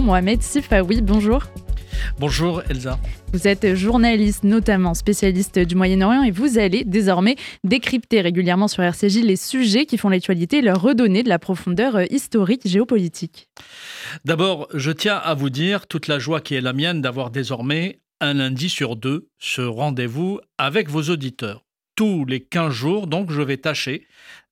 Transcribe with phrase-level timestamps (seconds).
[0.00, 1.42] Mohamed Sifawi, bonjour.
[2.18, 2.98] Bonjour Elsa.
[3.32, 9.22] Vous êtes journaliste, notamment spécialiste du Moyen-Orient, et vous allez désormais décrypter régulièrement sur RCJ
[9.22, 13.48] les sujets qui font l'actualité et leur redonner de la profondeur euh, historique géopolitique.
[14.24, 18.00] D'abord, je tiens à vous dire toute la joie qui est la mienne d'avoir désormais
[18.20, 21.64] un lundi sur deux ce rendez-vous avec vos auditeurs.
[21.94, 24.06] Tous les 15 jours, donc, je vais tâcher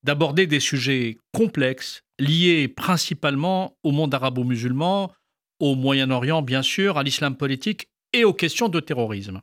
[0.05, 5.11] d'aborder des sujets complexes liés principalement au monde arabo-musulman,
[5.61, 9.41] au Moyen-Orient bien sûr, à l'islam politique et aux questions de terrorisme.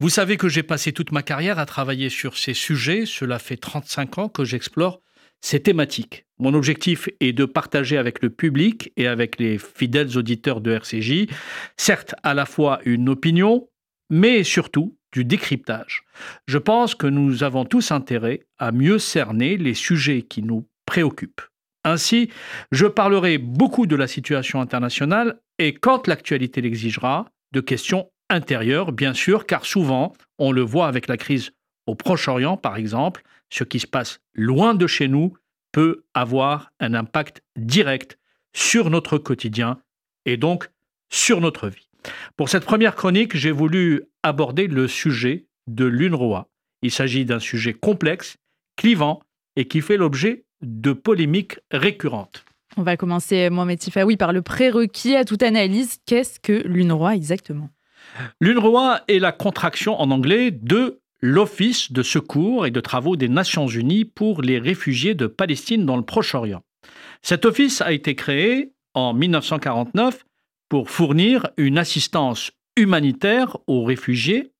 [0.00, 3.56] Vous savez que j'ai passé toute ma carrière à travailler sur ces sujets, cela fait
[3.56, 5.00] 35 ans que j'explore
[5.40, 6.24] ces thématiques.
[6.38, 11.26] Mon objectif est de partager avec le public et avec les fidèles auditeurs de RCJ,
[11.76, 13.68] certes à la fois une opinion,
[14.10, 16.04] mais surtout du décryptage.
[16.46, 21.42] Je pense que nous avons tous intérêt à mieux cerner les sujets qui nous préoccupent.
[21.86, 22.30] Ainsi,
[22.72, 29.14] je parlerai beaucoup de la situation internationale et, quand l'actualité l'exigera, de questions intérieures, bien
[29.14, 31.52] sûr, car souvent, on le voit avec la crise
[31.86, 35.34] au Proche-Orient, par exemple, ce qui se passe loin de chez nous
[35.70, 38.18] peut avoir un impact direct
[38.52, 39.78] sur notre quotidien
[40.24, 40.68] et donc
[41.08, 41.88] sur notre vie.
[42.36, 46.48] Pour cette première chronique, j'ai voulu aborder le sujet de l'UNRWA.
[46.82, 48.38] Il s'agit d'un sujet complexe,
[48.74, 49.22] clivant
[49.54, 52.44] et qui fait l'objet de polémiques récurrentes.
[52.76, 55.98] On va commencer, Mohamed Tifaoui, par le prérequis à toute analyse.
[56.06, 57.70] Qu'est-ce que l'UNRWA exactement?
[58.40, 63.66] L'UNRWA est la contraction en anglais de l'Office de secours et de travaux des Nations
[63.66, 66.62] Unies pour les réfugiés de Palestine dans le Proche-Orient.
[67.22, 70.24] Cet office a été créé en 1949
[70.68, 74.52] pour fournir une assistance humanitaire aux réfugiés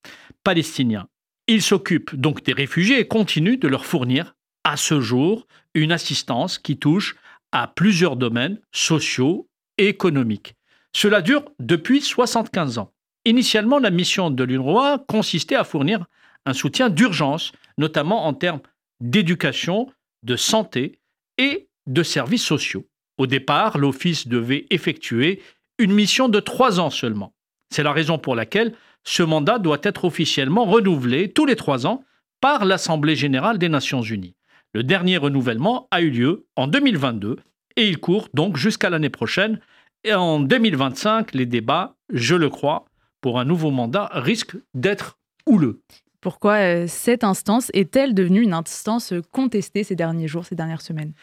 [0.43, 1.09] palestiniens.
[1.49, 6.59] Il s'occupe donc des réfugiés et continue de leur fournir à ce jour une assistance
[6.59, 7.17] qui touche
[7.53, 10.55] à plusieurs domaines sociaux et économiques.
[10.93, 12.93] Cela dure depuis 75 ans.
[13.25, 16.07] Initialement, la mission de l'UNRWA consistait à fournir
[16.47, 18.61] un soutien d'urgence, notamment en termes
[19.01, 19.91] d'éducation,
[20.23, 20.99] de santé
[21.39, 22.87] et de services sociaux.
[23.19, 25.43] Au départ, l'Office devait effectuer
[25.79, 27.35] une mission de trois ans seulement.
[27.71, 32.05] C'est la raison pour laquelle ce mandat doit être officiellement renouvelé tous les trois ans
[32.41, 34.36] par l'Assemblée générale des Nations unies.
[34.77, 37.39] Le dernier renouvellement a eu lieu en 2022
[37.77, 39.59] et il court donc jusqu'à l'année prochaine.
[40.05, 42.85] Et en 2025, les débats, je le crois,
[43.23, 45.17] pour un nouveau mandat risquent d'être
[45.47, 45.81] houleux.
[46.21, 51.15] Pourquoi euh, cette instance est-elle devenue une instance contestée ces derniers jours, ces dernières semaines?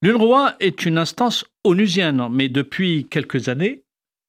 [0.00, 3.82] L'UNRWA est une instance onusienne, mais depuis quelques années,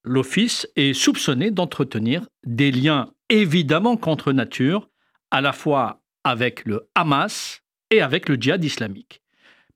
[0.04, 4.90] l'Office est soupçonné d'entretenir des liens évidemment contre nature,
[5.30, 7.63] à la fois avec le Hamas
[7.96, 9.22] et avec le djihad islamique.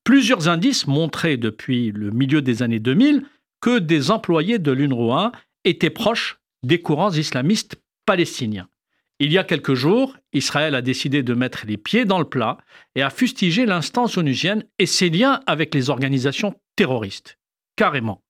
[0.03, 3.25] Plusieurs indices montraient depuis le milieu des années 2000
[3.61, 5.31] que des employés de l'UNRWA
[5.66, 8.69] étaient proches des courants islamistes palestiniens.
[9.19, 12.57] Il y a quelques jours, Israël a décidé de mettre les pieds dans le plat
[12.95, 17.38] et a fustigé l'instance onusienne et ses liens avec les organisations terroristes.
[17.75, 18.22] Carrément.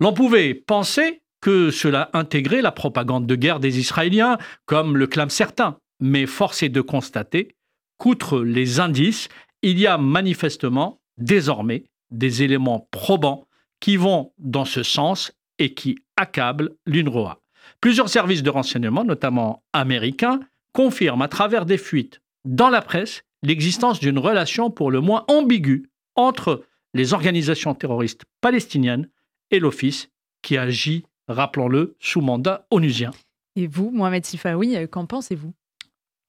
[0.00, 5.28] L'on pouvait penser que cela intégrait la propagande de guerre des Israéliens, comme le clament
[5.28, 7.56] certains, mais force est de constater
[8.02, 9.28] qu'outre les indices,
[9.62, 13.46] il y a manifestement désormais des éléments probants
[13.78, 15.30] qui vont dans ce sens
[15.60, 17.40] et qui accablent l'UNRWA.
[17.80, 20.40] Plusieurs services de renseignement, notamment américains,
[20.72, 25.88] confirment à travers des fuites dans la presse l'existence d'une relation pour le moins ambiguë
[26.16, 26.64] entre
[26.94, 29.08] les organisations terroristes palestiniennes
[29.52, 30.08] et l'Office
[30.42, 33.12] qui agit, rappelons-le, sous mandat onusien.
[33.54, 35.54] Et vous, Mohamed Sifaoui, euh, qu'en pensez-vous?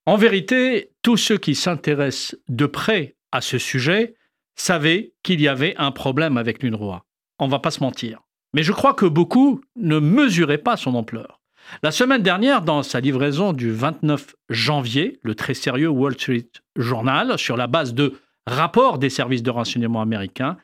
[0.06, 4.16] En vérité, tous ceux qui s'intéressent de près à ce sujet
[4.56, 7.06] savaient qu'il y avait un problème avec l'UNRWA.
[7.40, 8.20] On ne va pas se mentir.
[8.54, 11.40] Mais je crois que beaucoup ne mesuraient pas son ampleur.
[11.82, 17.38] La semaine dernière, dans sa livraison du 29 janvier, le très sérieux Wall Street Journal,
[17.40, 20.58] sur la base de rapports des services de renseignement américains,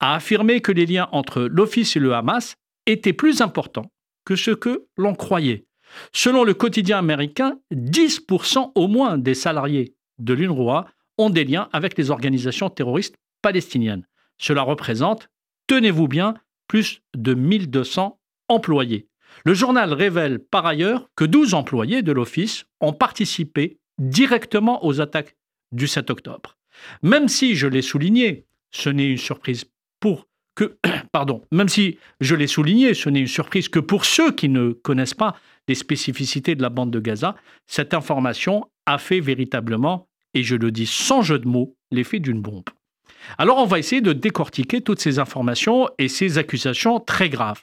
[0.00, 3.90] a affirmé que les liens entre l'Office et le Hamas étaient plus importants
[4.24, 5.64] que ce que l'on croyait.
[6.12, 10.86] Selon le quotidien américain, 10% au moins des salariés de l'UNRWA
[11.18, 14.06] ont des liens avec les organisations terroristes palestiniennes.
[14.38, 15.28] Cela représente,
[15.66, 16.34] tenez-vous bien,
[16.68, 18.18] plus de 1200
[18.48, 19.08] employés.
[19.44, 25.36] Le journal révèle par ailleurs que 12 employés de l'Office ont participé directement aux attaques
[25.72, 26.56] du 7 octobre.
[27.02, 29.64] Même si, je l'ai souligné, ce n'est une surprise
[30.00, 30.76] pour que,
[31.12, 34.72] pardon, même si je l'ai souligné, ce n'est une surprise que pour ceux qui ne
[34.72, 35.36] connaissent pas
[35.68, 37.34] les spécificités de la bande de Gaza,
[37.66, 42.40] cette information a fait véritablement, et je le dis sans jeu de mots, l'effet d'une
[42.40, 42.64] bombe.
[43.38, 47.62] Alors on va essayer de décortiquer toutes ces informations et ces accusations très graves.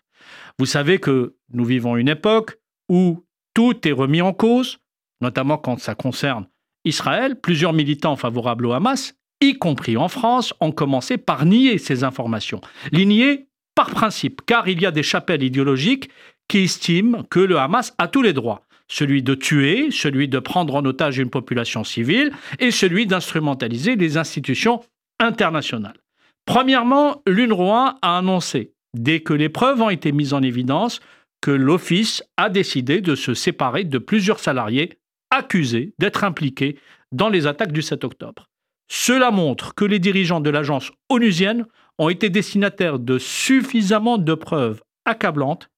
[0.57, 2.57] Vous savez que nous vivons une époque
[2.87, 4.77] où tout est remis en cause,
[5.21, 6.47] notamment quand ça concerne
[6.85, 7.39] Israël.
[7.39, 12.61] Plusieurs militants favorables au Hamas, y compris en France, ont commencé par nier ces informations.
[12.91, 16.09] Les nier par principe, car il y a des chapelles idéologiques
[16.49, 20.75] qui estiment que le Hamas a tous les droits celui de tuer, celui de prendre
[20.75, 24.81] en otage une population civile et celui d'instrumentaliser les institutions
[25.19, 25.97] internationales.
[26.45, 30.99] Premièrement, l'UNRWA a annoncé, dès que les preuves ont été mises en évidence,
[31.41, 34.97] que l'Office a décidé de se séparer de plusieurs salariés
[35.29, 36.77] accusés d'être impliqués
[37.11, 38.49] dans les attaques du 7 octobre.
[38.91, 41.67] Cela montre que les dirigeants de l'agence onusienne
[41.99, 45.69] ont été destinataires de suffisamment de preuves accablantes.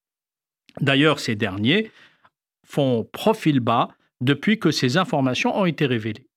[0.80, 1.92] D'ailleurs, ces derniers
[2.66, 3.90] font profil bas
[4.22, 6.28] depuis que ces informations ont été révélées.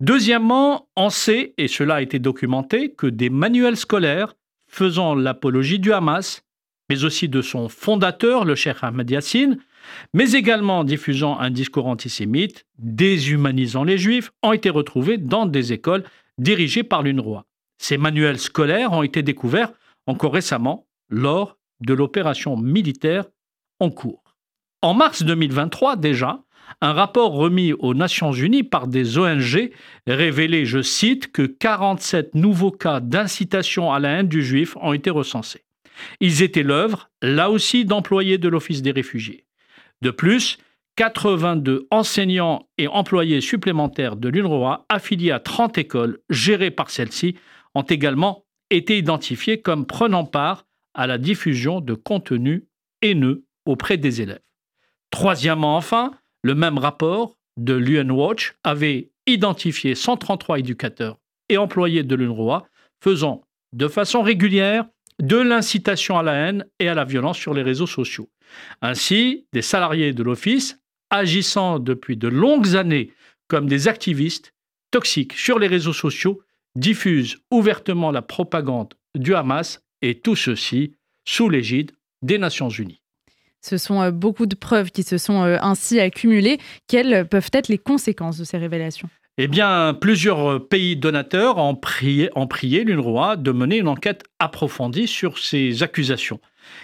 [0.00, 4.34] Deuxièmement, on sait, et cela a été documenté, que des manuels scolaires
[4.68, 6.42] faisant l'apologie du Hamas,
[6.88, 9.58] mais aussi de son fondateur, le Cheikh Ahmed Yassine,
[10.14, 16.04] mais également diffusant un discours antisémite, déshumanisant les juifs, ont été retrouvés dans des écoles
[16.38, 17.44] dirigées par l'UNRWA.
[17.78, 19.72] Ces manuels scolaires ont été découverts
[20.06, 23.24] encore récemment lors de l'opération militaire
[23.80, 24.22] en cours.
[24.82, 26.42] En mars 2023 déjà,
[26.80, 29.70] un rapport remis aux Nations Unies par des ONG
[30.06, 35.10] révélait, je cite, que 47 nouveaux cas d'incitation à la haine du juif ont été
[35.10, 35.64] recensés.
[36.20, 39.46] Ils étaient l'œuvre, là aussi, d'employés de l'Office des réfugiés.
[40.02, 40.58] De plus,
[40.96, 47.36] 82 enseignants et employés supplémentaires de l'UNRWA affiliés à 30 écoles gérées par celle-ci
[47.74, 52.64] ont également été identifiés comme prenant part à la diffusion de contenus
[53.02, 54.40] haineux auprès des élèves.
[55.10, 61.18] Troisièmement, enfin, le même rapport de l'UN Watch avait identifié 133 éducateurs
[61.48, 62.66] et employés de l'UNRWA
[63.02, 63.42] faisant
[63.72, 64.86] de façon régulière
[65.20, 68.28] de l'incitation à la haine et à la violence sur les réseaux sociaux.
[68.82, 70.78] Ainsi, des salariés de l'Office,
[71.10, 73.12] agissant depuis de longues années
[73.48, 74.52] comme des activistes
[74.90, 76.42] toxiques sur les réseaux sociaux,
[76.74, 81.92] diffusent ouvertement la propagande du Hamas et tout ceci sous l'égide
[82.22, 83.00] des Nations Unies.
[83.66, 86.58] Ce sont euh, beaucoup de preuves qui se sont euh, ainsi accumulées.
[86.86, 89.08] Quelles peuvent être les conséquences de ces révélations?
[89.38, 92.30] Eh bien, plusieurs pays donateurs ont prié,
[92.84, 96.40] l'UNRWA de mener une enquête approfondie sur ces accusations.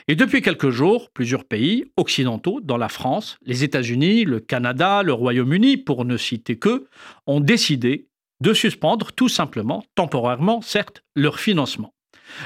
[0.07, 5.13] Et depuis quelques jours, plusieurs pays occidentaux, dans la France, les États-Unis, le Canada, le
[5.13, 6.89] Royaume-Uni, pour ne citer que,
[7.27, 8.09] ont décidé
[8.43, 11.95] de suspendre tout simplement, temporairement certes, leur financement.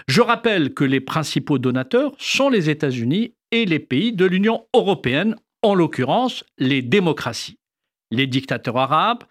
[0.08, 5.36] Je rappelle que les principaux donateurs sont les États-Unis et les pays de l'Union européenne,
[5.62, 7.58] en l'occurrence les démocraties.
[8.10, 9.24] Les dictateurs arabes,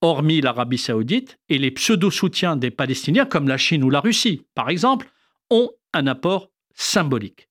[0.00, 4.70] hormis l'Arabie saoudite, et les pseudo-soutiens des Palestiniens, comme la Chine ou la Russie, par
[4.70, 5.10] exemple,
[5.50, 7.48] ont un apport symbolique.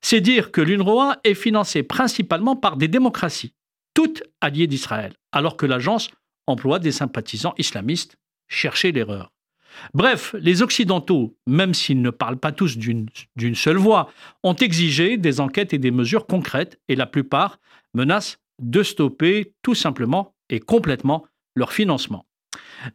[0.00, 3.54] C'est dire que l'UNRWA est financée principalement par des démocraties,
[3.94, 6.10] toutes alliées d'Israël, alors que l'agence
[6.46, 8.16] emploie des sympathisants islamistes.
[8.48, 9.32] Cherchez l'erreur.
[9.94, 13.08] Bref, les Occidentaux, même s'ils ne parlent pas tous d'une
[13.54, 14.10] seule voix,
[14.42, 17.58] ont exigé des enquêtes et des mesures concrètes et la plupart
[17.94, 21.24] menacent de stopper tout simplement et complètement
[21.54, 22.26] leur financement.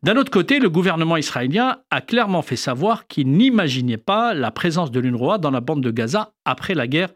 [0.03, 4.91] D'un autre côté, le gouvernement israélien a clairement fait savoir qu'il n'imaginait pas la présence
[4.91, 7.13] de l'UNRWA dans la bande de Gaza après la guerre.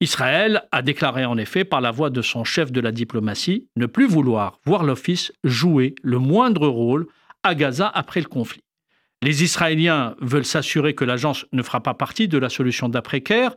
[0.00, 3.86] Israël a déclaré en effet par la voix de son chef de la diplomatie ne
[3.86, 7.06] plus vouloir voir l'Office jouer le moindre rôle
[7.42, 8.62] à Gaza après le conflit.
[9.22, 13.56] Les Israéliens veulent s'assurer que l'agence ne fera pas partie de la solution d'après-guerre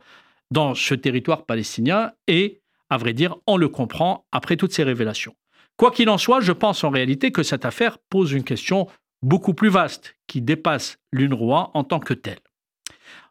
[0.50, 5.36] dans ce territoire palestinien et, à vrai dire, on le comprend après toutes ces révélations.
[5.76, 8.88] Quoi qu'il en soit, je pense en réalité que cette affaire pose une question
[9.22, 12.40] beaucoup plus vaste qui dépasse l'UNRWA en tant que telle.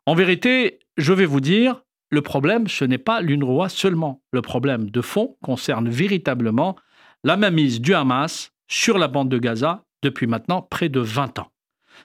[0.06, 4.22] En vérité, je vais vous dire, le problème, ce n'est pas l'UNRWA seulement.
[4.32, 6.76] Le problème de fond concerne véritablement
[7.24, 11.52] la mainmise du Hamas sur la bande de Gaza depuis maintenant près de 20 ans.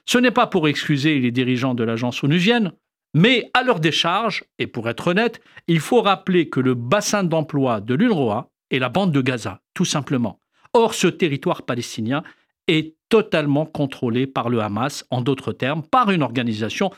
[0.05, 2.71] Ce n'est pas pour excuser les dirigeants de l'agence onusienne,
[3.13, 7.81] mais à leur décharge, et pour être honnête, il faut rappeler que le bassin d'emploi
[7.81, 10.39] de l'UNRWA est la bande de Gaza, tout simplement.
[10.73, 12.23] Or, ce territoire palestinien
[12.67, 16.91] est totalement contrôlé par le Hamas, en d'autres termes, par une organisation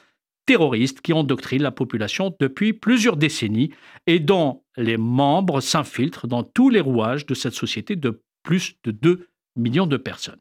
[0.46, 3.72] terroriste qui endoctrine la population depuis plusieurs décennies
[4.08, 8.90] et dont les membres s'infiltrent dans tous les rouages de cette société de plus de
[8.90, 10.40] 2 millions de personnes.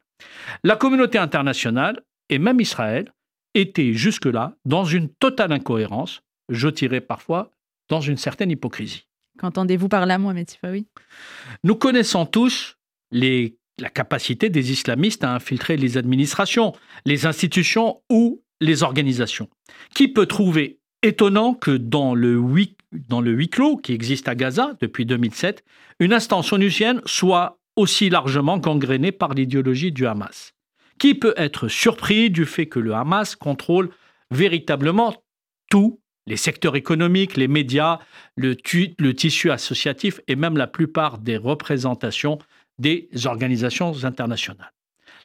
[0.63, 3.11] La communauté internationale et même Israël
[3.55, 7.51] était jusque-là dans une totale incohérence, je dirais parfois
[7.89, 9.07] dans une certaine hypocrisie.
[9.39, 10.85] Qu'entendez-vous par là, Mohamed oui
[11.63, 12.77] Nous connaissons tous
[13.11, 16.73] les, la capacité des islamistes à infiltrer les administrations,
[17.05, 19.49] les institutions ou les organisations.
[19.95, 24.35] Qui peut trouver étonnant que dans le, huis, dans le huis clos qui existe à
[24.35, 25.63] Gaza depuis 2007,
[25.99, 30.53] une instance onusienne soit aussi largement gangrénée par l'idéologie du Hamas?
[30.99, 33.89] Qui peut être surpris du fait que le Hamas contrôle
[34.31, 35.15] véritablement
[35.69, 37.99] tous les secteurs économiques, les médias,
[38.35, 38.55] le,
[38.99, 42.37] le tissu associatif et même la plupart des représentations
[42.77, 44.73] des organisations internationales.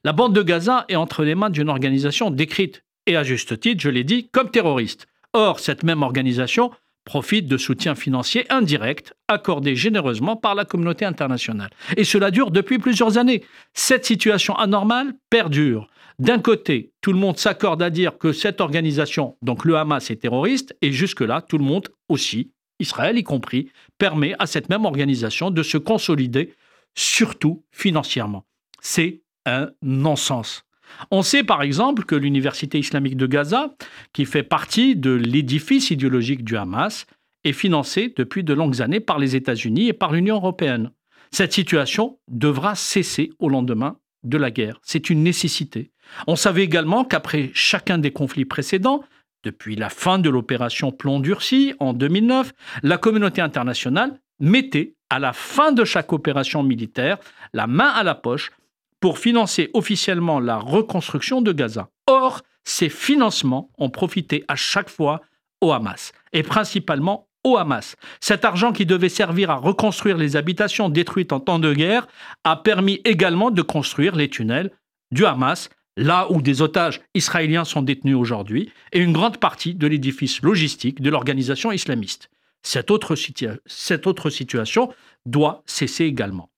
[0.02, 3.82] La bande de Gaza est entre les mains d'une organisation décrite, et à juste titre,
[3.82, 5.06] je l'ai dit, comme terroriste.
[5.32, 6.70] Or, cette même organisation
[7.04, 11.70] profite de soutien financier indirect accordé généreusement par la communauté internationale.
[11.96, 13.44] Et cela dure depuis plusieurs années.
[13.74, 15.88] Cette situation anormale perdure.
[16.18, 20.16] D'un côté, tout le monde s'accorde à dire que cette organisation, donc le Hamas, est
[20.16, 25.50] terroriste, et jusque-là, tout le monde aussi, Israël y compris, permet à cette même organisation
[25.50, 26.54] de se consolider,
[26.94, 28.44] surtout financièrement.
[28.80, 30.64] C'est un non-sens.
[31.10, 33.74] On sait par exemple que l'Université islamique de Gaza,
[34.12, 37.06] qui fait partie de l'édifice idéologique du Hamas,
[37.44, 40.90] est financée depuis de longues années par les États-Unis et par l'Union européenne.
[41.30, 44.80] Cette situation devra cesser au lendemain de la guerre.
[44.82, 45.90] C'est une nécessité.
[46.26, 49.04] On savait également qu'après chacun des conflits précédents,
[49.42, 55.32] depuis la fin de l'opération Plomb durci en 2009, la communauté internationale mettait, à la
[55.32, 57.18] fin de chaque opération militaire,
[57.52, 58.50] la main à la poche
[59.04, 61.90] pour financer officiellement la reconstruction de Gaza.
[62.06, 65.20] Or, ces financements ont profité à chaque fois
[65.60, 67.96] au Hamas, et principalement au Hamas.
[68.22, 72.06] Cet argent qui devait servir à reconstruire les habitations détruites en temps de guerre
[72.44, 74.70] a permis également de construire les tunnels
[75.10, 75.68] du Hamas,
[75.98, 81.02] là où des otages israéliens sont détenus aujourd'hui, et une grande partie de l'édifice logistique
[81.02, 82.30] de l'organisation islamiste.
[82.62, 83.16] Cette autre,
[83.66, 84.94] cette autre situation
[85.26, 86.48] doit cesser également.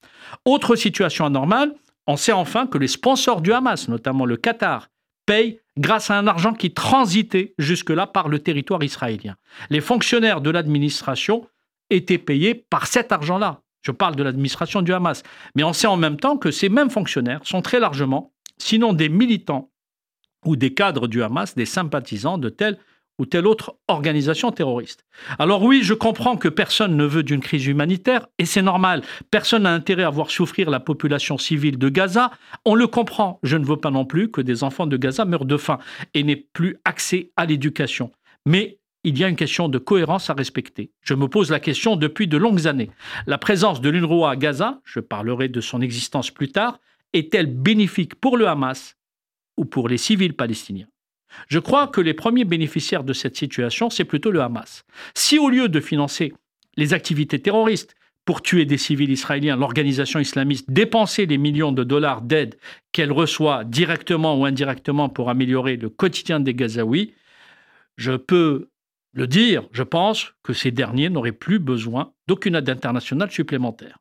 [0.45, 1.75] Autre situation anormale,
[2.07, 4.89] on sait enfin que les sponsors du Hamas, notamment le Qatar,
[5.27, 9.37] payent grâce à un argent qui transitait jusque-là par le territoire israélien.
[9.71, 11.47] Les fonctionnaires de l'administration
[11.91, 13.61] étaient payés par cet argent-là.
[13.83, 15.23] Je parle de l'administration du Hamas.
[15.55, 19.09] Mais on sait en même temps que ces mêmes fonctionnaires sont très largement, sinon des
[19.09, 19.71] militants
[20.45, 22.79] ou des cadres du Hamas, des sympathisants de tels
[23.19, 25.05] ou telle autre organisation terroriste.
[25.39, 29.03] Alors oui, je comprends que personne ne veut d'une crise humanitaire, et c'est normal.
[29.31, 32.31] Personne n'a intérêt à voir souffrir la population civile de Gaza.
[32.65, 33.41] On le comprend.
[33.43, 35.79] Je ne veux pas non plus que des enfants de Gaza meurent de faim
[36.15, 38.13] et n'aient plus accès à l'éducation.
[38.45, 40.91] Mais il y a une question de cohérence à respecter.
[41.01, 42.91] Je me pose la question depuis de longues années.
[43.27, 46.81] La présence de l'UNRWA à Gaza, je parlerai de son existence plus tard,
[47.13, 48.97] est-elle bénéfique pour le Hamas
[49.57, 50.89] ou pour les civils palestiniens?
[51.49, 54.85] Je crois que les premiers bénéficiaires de cette situation, c'est plutôt le Hamas.
[55.15, 56.33] Si au lieu de financer
[56.77, 62.23] les activités terroristes pour tuer des civils israéliens, l'organisation islamiste dépensait les millions de dollars
[62.23, 62.57] d'aide
[62.93, 67.15] qu'elle reçoit directement ou indirectement pour améliorer le quotidien des Gazaouis,
[67.97, 68.69] je peux
[69.15, 73.99] le dire, je pense que ces derniers n'auraient plus besoin d'aucune aide internationale supplémentaire.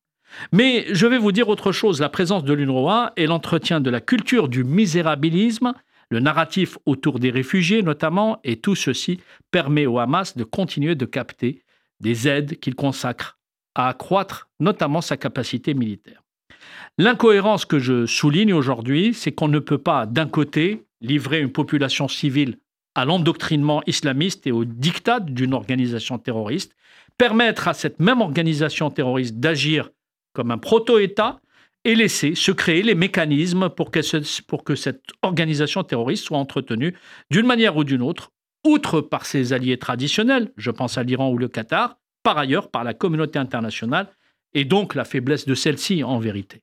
[0.52, 4.02] Mais je vais vous dire autre chose, la présence de l'UNRWA et l'entretien de la
[4.02, 5.74] culture du misérabilisme
[6.10, 9.20] le narratif autour des réfugiés notamment, et tout ceci
[9.52, 11.64] permet au Hamas de continuer de capter
[12.00, 13.38] des aides qu'il consacre
[13.74, 16.22] à accroître notamment sa capacité militaire.
[16.98, 22.08] L'incohérence que je souligne aujourd'hui, c'est qu'on ne peut pas, d'un côté, livrer une population
[22.08, 22.58] civile
[22.96, 26.76] à l'endoctrinement islamiste et au diktat d'une organisation terroriste,
[27.18, 29.90] permettre à cette même organisation terroriste d'agir
[30.34, 31.40] comme un proto-État
[31.86, 34.00] et laisser se créer les mécanismes pour que,
[34.42, 36.96] pour que cette organisation terroriste soit entretenue
[37.30, 38.32] d'une manière ou d'une autre,
[38.66, 42.84] outre par ses alliés traditionnels, je pense à l'Iran ou le Qatar, par ailleurs par
[42.84, 44.08] la communauté internationale,
[44.56, 46.62] et donc la faiblesse de celle-ci en vérité.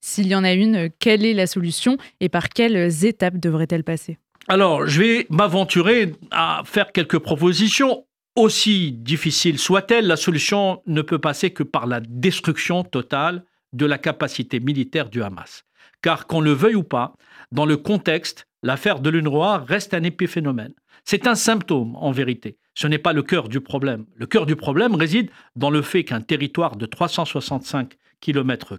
[0.00, 4.18] S'il y en a une, quelle est la solution et par quelles étapes devrait-elle passer?
[4.48, 8.06] Alors, je vais m'aventurer à faire quelques propositions.
[8.34, 13.98] Aussi difficile soit-elle, la solution ne peut passer que par la destruction totale de la
[13.98, 15.64] capacité militaire du Hamas.
[16.02, 17.14] Car qu'on le veuille ou pas,
[17.52, 20.74] dans le contexte, l'affaire de l'UNRWA reste un épiphénomène.
[21.04, 22.58] C'est un symptôme, en vérité.
[22.74, 24.06] Ce n'est pas le cœur du problème.
[24.14, 28.78] Le cœur du problème réside dans le fait qu'un territoire de 365 km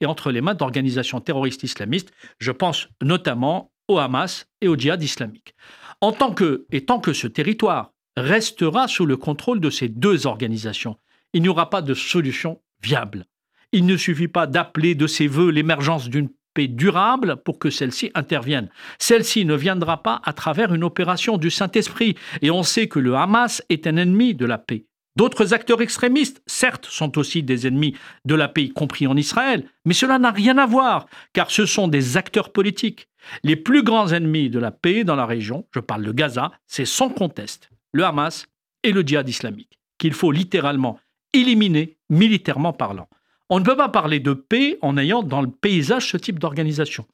[0.00, 2.12] est entre les mains d'organisations terroristes islamistes.
[2.38, 5.54] Je pense notamment au Hamas et au djihad islamique.
[6.00, 10.26] En tant que, et tant que ce territoire restera sous le contrôle de ces deux
[10.26, 10.98] organisations,
[11.32, 13.26] il n'y aura pas de solution viable.
[13.72, 18.10] Il ne suffit pas d'appeler de ses voeux l'émergence d'une paix durable pour que celle-ci
[18.14, 18.68] intervienne.
[18.98, 23.14] Celle-ci ne viendra pas à travers une opération du Saint-Esprit, et on sait que le
[23.14, 24.84] Hamas est un ennemi de la paix.
[25.16, 29.66] D'autres acteurs extrémistes, certes, sont aussi des ennemis de la paix, y compris en Israël,
[29.84, 33.08] mais cela n'a rien à voir, car ce sont des acteurs politiques.
[33.42, 36.86] Les plus grands ennemis de la paix dans la région, je parle de Gaza, c'est
[36.86, 38.46] sans conteste le Hamas
[38.82, 40.98] et le djihad islamique, qu'il faut littéralement
[41.34, 43.08] éliminer militairement parlant.
[43.48, 47.06] On ne peut pas parler de paix en ayant dans le paysage ce type d'organisation.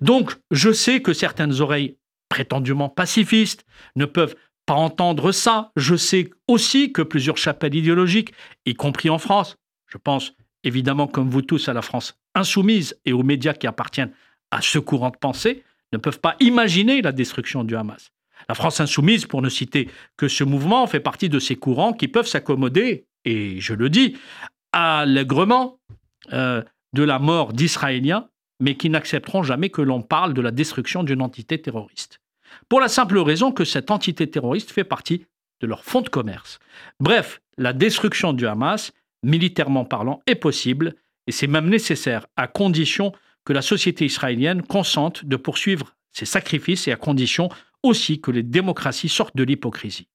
[0.00, 1.96] Donc, je sais que certaines oreilles
[2.28, 3.64] prétendument pacifistes
[3.96, 5.72] ne peuvent pas entendre ça.
[5.76, 8.34] Je sais aussi que plusieurs chapelles idéologiques,
[8.66, 9.56] y compris en France,
[9.86, 14.12] je pense évidemment comme vous tous à la France insoumise et aux médias qui appartiennent
[14.50, 18.12] à ce courant de pensée, ne peuvent pas imaginer la destruction du Hamas.
[18.48, 22.08] La France insoumise, pour ne citer que ce mouvement, fait partie de ces courants qui
[22.08, 24.16] peuvent s'accommoder, et je le dis,
[24.72, 25.78] allègrement
[26.32, 28.28] euh, de la mort d'Israéliens,
[28.60, 32.20] mais qui n'accepteront jamais que l'on parle de la destruction d'une entité terroriste.
[32.68, 35.26] Pour la simple raison que cette entité terroriste fait partie
[35.60, 36.58] de leur fonds de commerce.
[37.00, 40.94] Bref, la destruction du Hamas, militairement parlant, est possible,
[41.26, 43.12] et c'est même nécessaire, à condition
[43.44, 47.48] que la société israélienne consente de poursuivre ses sacrifices et à condition
[47.82, 50.08] aussi que les démocraties sortent de l'hypocrisie.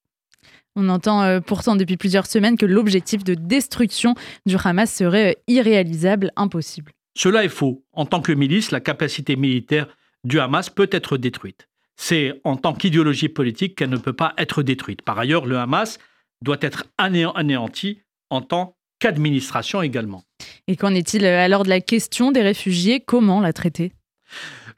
[0.76, 4.16] On entend euh, pourtant depuis plusieurs semaines que l'objectif de destruction
[4.46, 6.92] du Hamas serait euh, irréalisable, impossible.
[7.16, 7.84] Cela est faux.
[7.94, 9.88] En tant que milice, la capacité militaire
[10.24, 11.68] du Hamas peut être détruite.
[11.96, 15.04] C'est en tant qu'idéologie politique qu'elle ne peut pas être détruite.
[15.04, 16.00] Par ailleurs, le Hamas
[16.42, 18.00] doit être anéanti
[18.32, 20.24] en tant qu'administration également.
[20.68, 23.00] Et qu'en est-il euh, alors de la question des réfugiés?
[23.00, 23.92] Comment la traiter?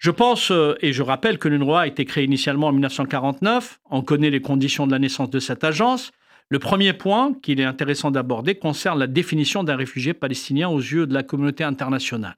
[0.06, 3.80] Je pense, euh, et je rappelle que l'UNRWA a été créée initialement en 1949.
[3.90, 6.12] On connaît les conditions de la naissance de cette agence.
[6.50, 11.08] Le premier point qu'il est intéressant d'aborder concerne la définition d'un réfugié palestinien aux yeux
[11.08, 12.36] de la communauté internationale.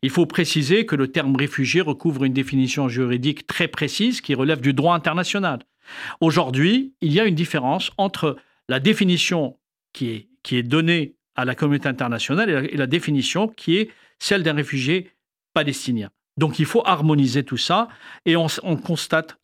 [0.00, 4.62] Il faut préciser que le terme réfugié recouvre une définition juridique très précise qui relève
[4.62, 5.58] du droit international.
[6.22, 8.38] Aujourd'hui, il y a une différence entre
[8.70, 9.58] la définition
[9.92, 15.10] qui est, donnée à la communauté internationale et la définition qui est celle d'un réfugié
[15.52, 16.08] palestinien.
[16.36, 17.88] Donc il faut harmoniser tout ça
[18.24, 19.38] et on, constate,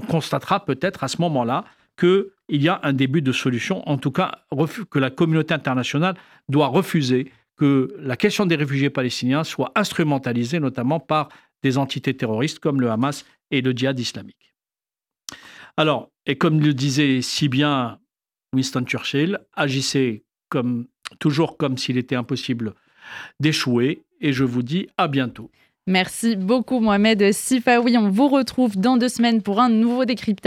[0.00, 1.64] on constatera peut-être à ce moment-là
[1.98, 4.44] qu'il y a un début de solution, en tout cas
[4.90, 6.16] que la communauté internationale
[6.48, 11.28] doit refuser que la question des réfugiés palestiniens soit instrumentalisée notamment par
[11.62, 14.54] des entités terroristes comme le Hamas et le djihad islamique.
[15.76, 17.98] Alors, et comme le disait si bien
[18.52, 20.86] Winston Churchill, agissez comme,
[21.18, 22.74] toujours comme s'il était impossible
[23.40, 25.50] d'échouer, et je vous dis à bientôt.
[25.86, 27.98] Merci beaucoup Mohamed Sifaoui.
[27.98, 30.42] On vous retrouve dans deux semaines pour un nouveau décryptage.